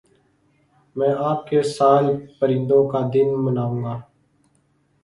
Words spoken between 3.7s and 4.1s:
گا